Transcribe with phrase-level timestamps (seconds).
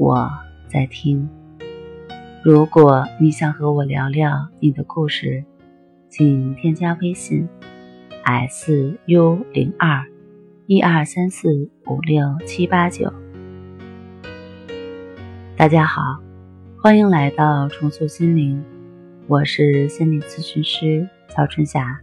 [0.00, 0.30] 我
[0.66, 1.28] 在听。
[2.42, 5.44] 如果你想和我聊聊你的故事，
[6.08, 7.46] 请添加微信
[8.24, 10.02] s u 零二
[10.66, 13.12] 一二三四五六七八九。
[15.54, 16.00] 大家好，
[16.82, 18.64] 欢迎来到重塑心灵，
[19.26, 22.00] 我是心理咨询师曹春霞。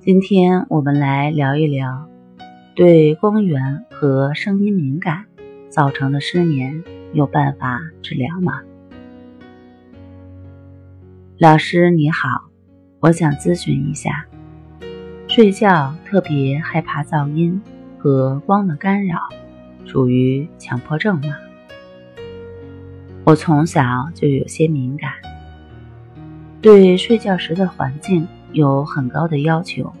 [0.00, 2.08] 今天我们来聊一聊
[2.74, 5.27] 对光源和声音敏感。
[5.68, 6.82] 造成的失眠
[7.12, 8.62] 有办法治疗吗？
[11.38, 12.48] 老师你好，
[13.00, 14.26] 我想咨询一下，
[15.28, 17.62] 睡觉特别害怕噪音
[17.98, 19.28] 和光的干扰，
[19.84, 21.36] 属于强迫症吗？
[23.24, 25.12] 我从小就有些敏感，
[26.60, 29.92] 对睡觉时的环境有很高的要求，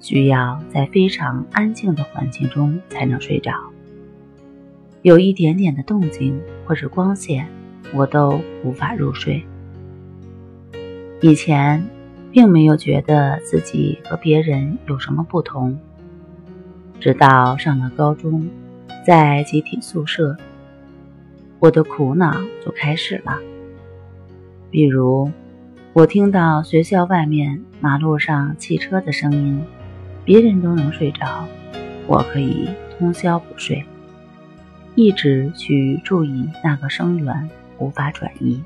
[0.00, 3.71] 需要在非常安静的环境中才能睡着。
[5.02, 7.48] 有一点点的动静或者光线，
[7.92, 9.44] 我都无法入睡。
[11.20, 11.84] 以前
[12.30, 15.76] 并没有觉得自己和别人有什么不同，
[17.00, 18.48] 直到上了高中，
[19.04, 20.36] 在集体宿舍，
[21.58, 22.32] 我的苦恼
[22.64, 23.40] 就开始了。
[24.70, 25.32] 比如，
[25.94, 29.60] 我听到学校外面马路上汽车的声音，
[30.24, 31.44] 别人都能睡着，
[32.06, 33.84] 我可以通宵不睡。
[34.94, 38.62] 一直去注意那个声源，无法转移。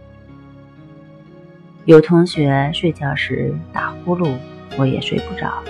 [1.84, 4.36] 有同学睡觉时打呼噜，
[4.76, 5.62] 我也睡不着。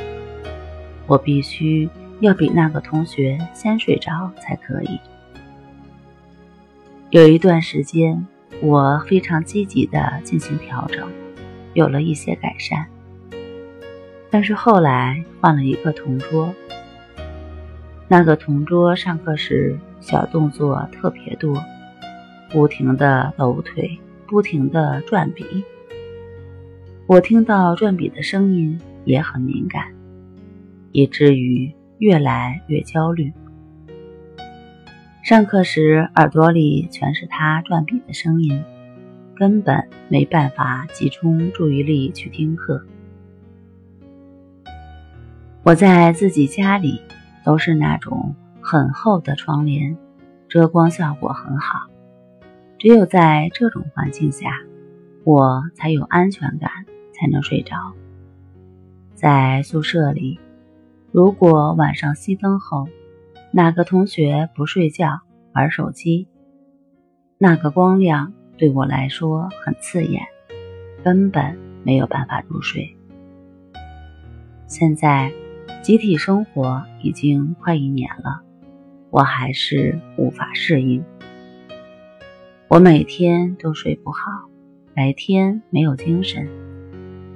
[1.07, 1.89] 我必须
[2.21, 4.99] 要比那个同学先睡着才可以。
[7.11, 8.27] 有一段时间，
[8.63, 11.07] 我非常积极的进行调整，
[11.75, 12.87] 有了一些改善。
[14.31, 16.53] 但是后来换了一个同桌，
[18.09, 19.79] 那个同桌上课时。
[19.99, 21.61] 小动作特别多，
[22.49, 25.65] 不停的抖腿，不停的转笔。
[27.07, 29.93] 我听到转笔的声音也很敏感，
[30.93, 33.33] 以至于越来越焦虑。
[35.25, 38.63] 上课时耳朵里全是他转笔的声音，
[39.35, 42.85] 根本没办法集中注意力去听课。
[45.65, 47.01] 我在自己家里
[47.47, 48.35] 都是那种。
[48.69, 49.97] 很厚的窗帘，
[50.49, 51.87] 遮光效果很好。
[52.81, 54.51] 只有在这种环境下，
[55.23, 56.69] 我才有安全感，
[57.13, 57.77] 才能睡着。
[59.15, 60.41] 在宿舍里，
[61.13, 62.89] 如果晚上熄灯后，
[63.53, 65.21] 哪个同学不睡觉
[65.53, 66.27] 玩手机，
[67.39, 70.25] 那个光亮对我来说很刺眼，
[71.05, 72.97] 根本没有办法入睡。
[74.67, 75.33] 现在，
[75.87, 78.43] 集体生活已经快一年了。
[79.09, 81.05] 我还是无法适应，
[82.67, 84.19] 我每天都睡不好，
[84.97, 86.49] 白天没有精神，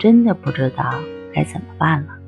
[0.01, 0.91] 真的不知道
[1.33, 2.19] 该怎么办了。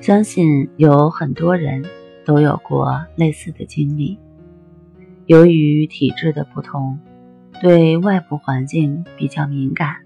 [0.00, 1.84] 相信有很多人
[2.24, 4.20] 都有过类似的经历，
[5.26, 7.00] 由于体质的不同，
[7.60, 9.96] 对外部环境比较敏感，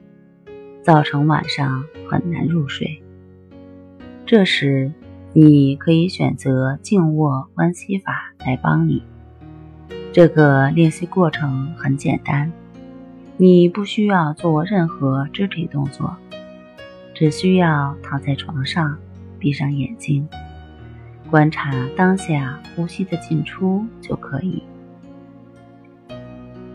[0.80, 3.03] 造成晚上很难入睡。
[4.26, 4.92] 这时。
[5.36, 9.02] 你可以选择静卧观息法来帮你。
[10.12, 12.52] 这个练习过程很简单，
[13.36, 16.14] 你不需要做任何肢体动作，
[17.14, 18.96] 只需要躺在床上，
[19.40, 20.28] 闭上眼睛，
[21.28, 24.62] 观察当下呼吸的进出就可以。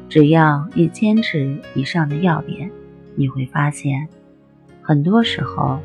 [0.09, 2.69] 只要你坚持以上的要点，
[3.15, 4.09] 你会发现，
[4.81, 5.79] 很多时候。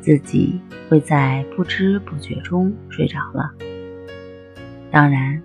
[0.00, 3.50] 自己会在不知不觉中睡着了。
[4.90, 5.42] 当然，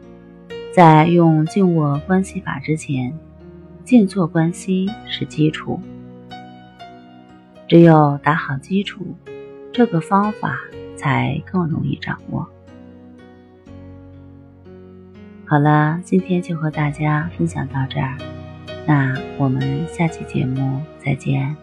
[0.72, 3.12] 在用静卧关系法之前，
[3.84, 5.80] 静坐关系是基础。
[7.68, 9.16] 只有打好基础，
[9.72, 10.60] 这个方法
[10.96, 12.48] 才更容易掌握。
[15.46, 18.18] 好了，今天就和大家分享到这儿，
[18.86, 21.56] 那我们下期节目再见。